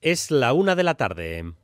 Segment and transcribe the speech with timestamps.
[0.00, 1.54] Es la una de la tarde.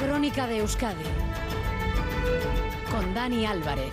[0.00, 1.04] Crónica de Euskadi
[2.90, 3.92] con Dani Álvarez.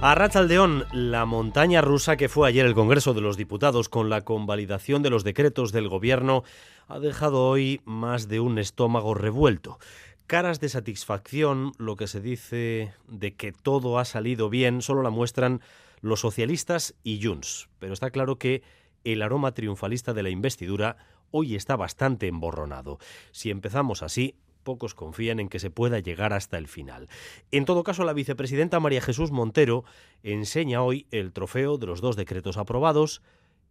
[0.00, 4.22] A Rachaldeón, la montaña rusa que fue ayer el Congreso de los Diputados con la
[4.22, 6.44] convalidación de los decretos del Gobierno
[6.88, 9.78] ha dejado hoy más de un estómago revuelto.
[10.26, 15.10] Caras de satisfacción, lo que se dice de que todo ha salido bien, solo la
[15.10, 15.60] muestran
[16.04, 17.70] los socialistas y Junts.
[17.78, 18.62] Pero está claro que
[19.04, 20.98] el aroma triunfalista de la investidura
[21.30, 22.98] hoy está bastante emborronado.
[23.32, 27.08] Si empezamos así, pocos confían en que se pueda llegar hasta el final.
[27.50, 29.84] En todo caso, la vicepresidenta María Jesús Montero
[30.22, 33.22] enseña hoy el trofeo de los dos decretos aprobados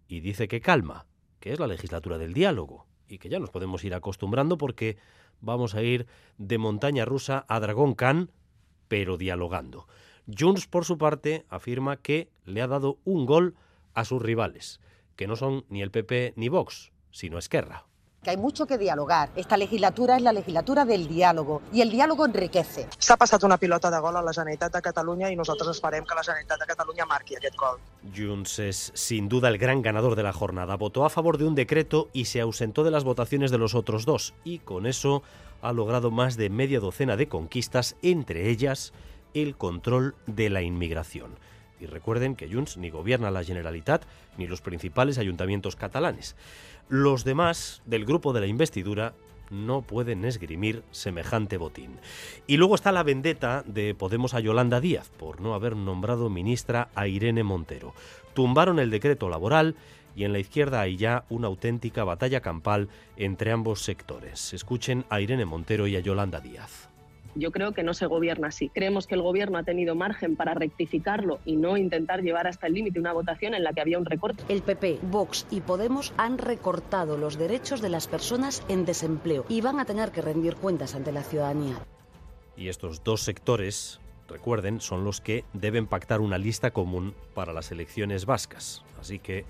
[0.08, 1.06] y dice que calma,
[1.40, 4.98] que es la legislatura del diálogo y que ya nos podemos ir acostumbrando porque
[5.40, 6.08] vamos a ir
[6.40, 8.32] de montaña rusa a Dragón Khan,
[8.88, 9.88] pero dialogando.
[10.28, 13.56] Junts, por su parte, afirma que le ha dado un gol
[13.94, 14.80] a sus rivales,
[15.16, 17.86] que no son ni el PP ni Vox, sino Esquerra
[18.24, 19.30] que hay mucho que dialogar.
[19.36, 22.88] Esta legislatura es la legislatura del diálogo y el diálogo enriquece.
[22.98, 26.16] S'ha passat una pilota de gol a la Generalitat de Catalunya y nosotros esperem que
[26.16, 27.80] la Generalitat de Catalunya marqui aquest gol.
[28.16, 30.78] Junts es sin duda el gran ganador de la jornada.
[30.78, 34.06] Votó a favor de un decreto y se ausentó de las votaciones de los otros
[34.06, 35.22] dos y con eso
[35.62, 38.94] ha logrado más de media docena de conquistas, entre ellas
[39.34, 41.32] el control de la inmigración.
[41.80, 44.06] Y recuerden que Junts ni gobierna la Generalitat
[44.38, 46.36] ni los principales ayuntamientos catalanes.
[46.90, 49.14] Los demás del grupo de la investidura
[49.50, 52.00] no pueden esgrimir semejante botín.
[52.48, 56.90] Y luego está la vendetta de Podemos a Yolanda Díaz por no haber nombrado ministra
[56.96, 57.94] a Irene Montero.
[58.34, 59.76] Tumbaron el decreto laboral
[60.16, 64.54] y en la izquierda hay ya una auténtica batalla campal entre ambos sectores.
[64.54, 66.93] Escuchen a Irene Montero y a Yolanda Díaz.
[67.36, 68.70] Yo creo que no se gobierna así.
[68.70, 72.74] Creemos que el gobierno ha tenido margen para rectificarlo y no intentar llevar hasta el
[72.74, 74.44] límite una votación en la que había un recorte.
[74.50, 79.62] El PP, Vox y Podemos han recortado los derechos de las personas en desempleo y
[79.62, 81.80] van a tener que rendir cuentas ante la ciudadanía.
[82.56, 87.72] Y estos dos sectores, recuerden, son los que deben pactar una lista común para las
[87.72, 88.84] elecciones vascas.
[89.00, 89.46] Así que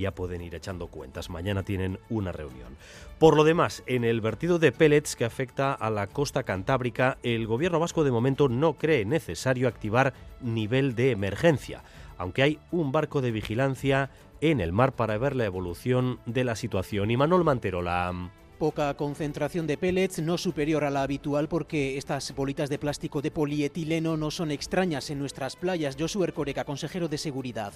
[0.00, 1.30] ya pueden ir echando cuentas.
[1.30, 2.76] Mañana tienen una reunión.
[3.18, 7.46] Por lo demás, en el vertido de pellets que afecta a la costa cantábrica, el
[7.46, 11.82] gobierno vasco de momento no cree necesario activar nivel de emergencia,
[12.18, 14.10] aunque hay un barco de vigilancia
[14.40, 17.10] en el mar para ver la evolución de la situación.
[17.10, 18.12] Y Manuel Manterola.
[18.58, 23.32] Poca concentración de pellets, no superior a la habitual porque estas bolitas de plástico de
[23.32, 25.96] polietileno no son extrañas en nuestras playas.
[25.98, 27.72] Josué Ercoreca, consejero de Seguridad.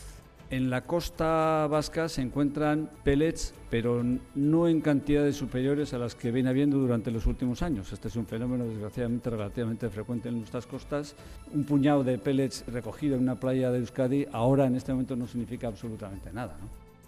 [0.51, 4.03] En la costa vasca se encuentran pellets, pero
[4.35, 7.93] no en cantidades superiores a las que viene habiendo durante los últimos años.
[7.93, 11.17] Este es un fenómeno desgraciadamente relativamente frecuente en nuestras costas.
[11.53, 15.27] Un puñado de pellets recogido en una playa de Euskadi ahora en este momento no
[15.27, 16.57] significa absolutamente nada.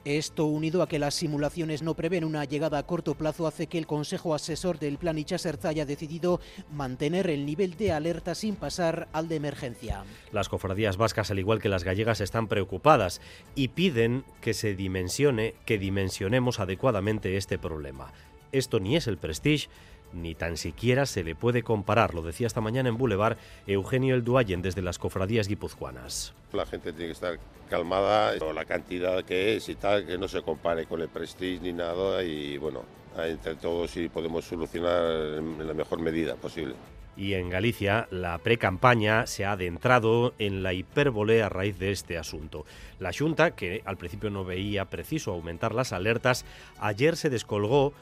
[0.07, 3.77] Esto, unido a que las simulaciones no prevén una llegada a corto plazo, hace que
[3.77, 6.41] el Consejo Asesor del Plan Ichaserza haya decidido
[6.73, 10.05] mantener el nivel de alerta sin pasar al de emergencia.
[10.33, 13.21] Las cofradías vascas, al igual que las gallegas, están preocupadas
[13.55, 18.15] y piden que se dimensione, que dimensionemos adecuadamente este problema.
[18.53, 19.69] Esto ni es el Prestige
[20.13, 24.25] ni tan siquiera se le puede comparar, lo decía esta mañana en Boulevard Eugenio El
[24.25, 26.35] Duayen desde las cofradías guipuzcoanas.
[26.53, 27.39] La gente tiene que estar
[27.69, 31.73] calmada, la cantidad que es y tal, que no se compare con el Prestige ni
[31.73, 32.83] nada y bueno,
[33.19, 36.75] entre todos sí podemos solucionar en la mejor medida posible.
[37.17, 42.17] Y en Galicia, la pre-campaña se ha adentrado en la hipérbole a raíz de este
[42.17, 42.65] asunto.
[42.99, 46.45] La Junta, que al principio no veía preciso aumentar las alertas,
[46.79, 47.93] ayer se descolgó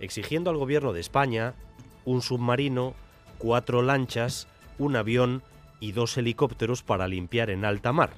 [0.00, 1.54] exigiendo al gobierno de España
[2.04, 2.94] un submarino,
[3.38, 4.48] cuatro lanchas,
[4.78, 5.42] un avión
[5.80, 8.10] y dos helicópteros para limpiar en alta mar.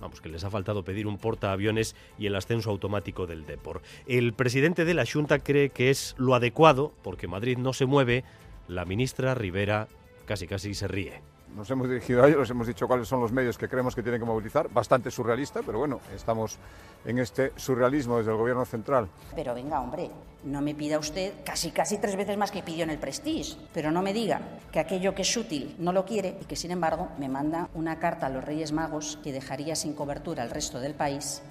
[0.00, 3.80] Vamos, que les ha faltado pedir un portaaviones y el ascenso automático del Depor.
[4.06, 8.24] El presidente de la Junta cree que es lo adecuado, porque Madrid no se mueve.
[8.68, 9.88] La ministra Rivera
[10.26, 13.32] casi casi se ríe nos hemos dirigido a ellos, les hemos dicho cuáles son los
[13.32, 16.58] medios que creemos que tienen que movilizar, bastante surrealista, pero bueno, estamos
[17.04, 19.08] en este surrealismo desde el gobierno central.
[19.34, 20.10] Pero venga, hombre,
[20.44, 23.90] no me pida usted casi casi tres veces más que pidió en el Prestige, pero
[23.90, 24.40] no me diga
[24.72, 27.98] que aquello que es útil no lo quiere y que sin embargo me manda una
[27.98, 31.42] carta a los Reyes Magos que dejaría sin cobertura al resto del país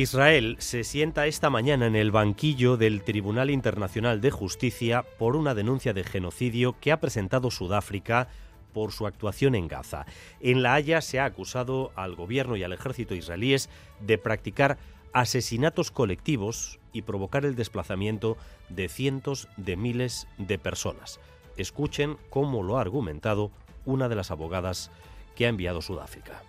[0.00, 5.54] Israel se sienta esta mañana en el banquillo del Tribunal Internacional de Justicia por una
[5.54, 8.26] denuncia de genocidio que ha presentado Sudáfrica
[8.72, 10.04] por su actuación en Gaza.
[10.40, 13.70] En La Haya se ha acusado al gobierno y al ejército israelíes
[14.00, 14.78] de practicar
[15.12, 18.36] asesinatos colectivos y provocar el desplazamiento
[18.70, 21.20] de cientos de miles de personas.
[21.56, 23.52] Escuchen cómo lo ha argumentado
[23.84, 24.90] una de las abogadas
[25.36, 26.42] que ha enviado Sudáfrica.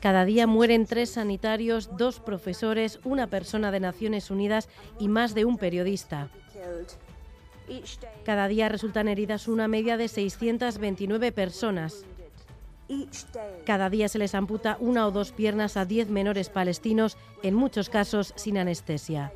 [0.00, 4.68] Cada día mueren tres sanitarios, dos profesores, una persona de Naciones Unidas
[4.98, 6.30] y más de un periodista.
[8.24, 12.04] Cada día resultan heridas una media de 629 personas.
[13.64, 17.88] Cada día se les amputa una o dos piernas a 10 menores palestinos, en muchos
[17.88, 19.32] casos sin anestesia.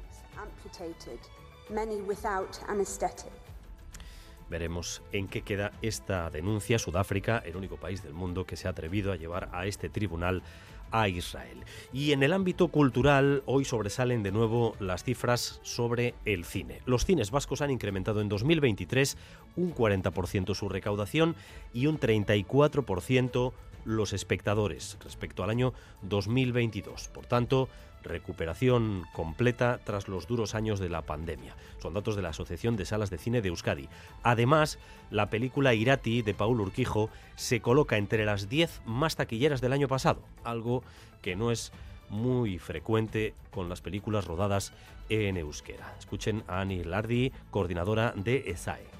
[4.50, 6.78] Veremos en qué queda esta denuncia.
[6.78, 10.42] Sudáfrica, el único país del mundo que se ha atrevido a llevar a este tribunal
[10.90, 11.64] a Israel.
[11.92, 16.80] Y en el ámbito cultural, hoy sobresalen de nuevo las cifras sobre el cine.
[16.86, 19.16] Los cines vascos han incrementado en 2023
[19.56, 21.34] un 40% su recaudación
[21.72, 23.52] y un 34%
[23.88, 27.08] los espectadores respecto al año 2022.
[27.08, 27.70] Por tanto,
[28.02, 31.56] recuperación completa tras los duros años de la pandemia.
[31.78, 33.88] Son datos de la Asociación de Salas de Cine de Euskadi.
[34.22, 34.78] Además,
[35.10, 39.88] la película Irati de Paul Urquijo se coloca entre las 10 más taquilleras del año
[39.88, 40.82] pasado, algo
[41.22, 41.72] que no es
[42.10, 44.72] muy frecuente con las películas rodadas
[45.08, 45.94] en euskera.
[45.98, 48.98] Escuchen a Ani Lardi, coordinadora de ESAE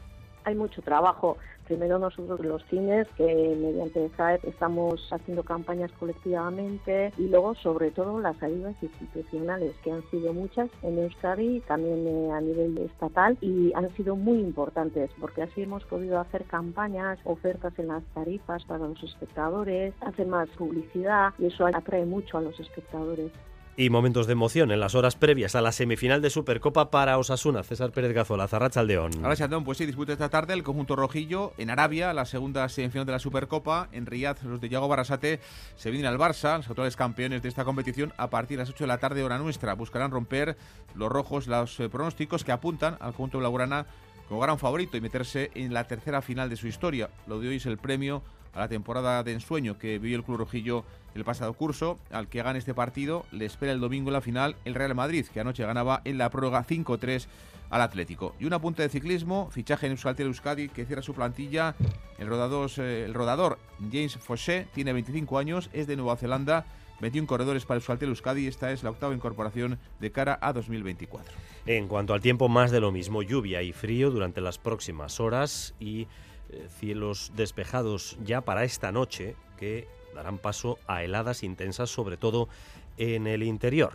[0.48, 1.36] hay mucho trabajo.
[1.68, 3.26] Primero nosotros los cines, que
[3.60, 10.02] mediante SAEP estamos haciendo campañas colectivamente y luego sobre todo las ayudas institucionales, que han
[10.10, 15.42] sido muchas en Euskadi, también eh, a nivel estatal y han sido muy importantes porque
[15.42, 21.34] así hemos podido hacer campañas, ofertas en las tarifas para los espectadores, hacer más publicidad
[21.38, 23.30] y eso atrae mucho a los espectadores
[23.78, 27.62] y momentos de emoción en las horas previas a la semifinal de Supercopa para Osasuna.
[27.62, 29.24] César Pérez Gazola, Zarracha Aldeón.
[29.24, 33.12] Aldeón, pues sí, disputa esta tarde el conjunto rojillo en Arabia, la segunda semifinal de
[33.12, 33.88] la Supercopa.
[33.92, 35.38] En Riyadh, los de Yago Barasate
[35.76, 38.82] se vienen al Barça, los actuales campeones de esta competición, a partir de las 8
[38.82, 39.74] de la tarde, hora nuestra.
[39.74, 40.56] Buscarán romper
[40.96, 43.86] los rojos los eh, pronósticos que apuntan al conjunto blaugrana
[44.28, 47.10] como gran favorito y meterse en la tercera final de su historia.
[47.28, 48.24] Lo de hoy es el premio
[48.58, 50.84] a la temporada de ensueño que vivió el Club Rojillo
[51.14, 51.98] el pasado curso.
[52.10, 55.40] Al que gane este partido le espera el domingo la final el Real Madrid, que
[55.40, 57.26] anoche ganaba en la prórroga 5-3
[57.70, 58.34] al Atlético.
[58.40, 61.76] Y una punta de ciclismo, fichaje en Euskaltel Euskadi que cierra su plantilla.
[62.18, 63.58] El rodador, eh, el rodador
[63.92, 66.66] James Fauché tiene 25 años, es de Nueva Zelanda.
[67.00, 68.48] 21 corredores para Euskaltel Euskadi.
[68.48, 71.32] Esta es la octava incorporación de cara a 2024.
[71.66, 73.22] En cuanto al tiempo, más de lo mismo.
[73.22, 76.08] Lluvia y frío durante las próximas horas y
[76.50, 82.48] eh, cielos despejados ya para esta noche que darán paso a heladas intensas, sobre todo
[82.96, 83.92] en el interior.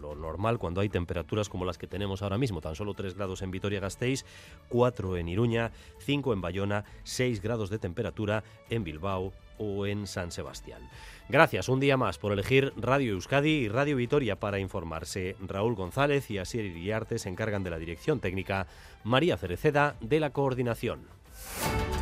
[0.00, 3.42] Lo normal cuando hay temperaturas como las que tenemos ahora mismo, tan solo 3 grados
[3.42, 4.24] en Vitoria-Gasteiz,
[4.68, 10.30] 4 en Iruña, 5 en Bayona, 6 grados de temperatura en Bilbao o en San
[10.30, 10.82] Sebastián.
[11.28, 15.36] Gracias un día más por elegir Radio Euskadi y Radio Vitoria para informarse.
[15.40, 18.66] Raúl González y Asier Iriarte se encargan de la dirección técnica,
[19.04, 21.06] María Cereceda de la coordinación.